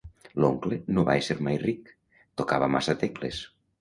L'oncle 0.43 0.77
no 0.95 1.03
va 1.09 1.17
ésser 1.21 1.37
mai 1.49 1.59
ric: 1.65 1.93
tocava 2.43 2.71
massa 2.77 2.97
tecles. 3.05 3.43